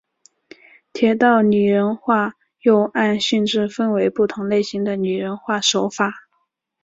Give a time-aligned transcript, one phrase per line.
[0.93, 6.11] 铁道拟人化又按性质分为不同类型的拟人化手法。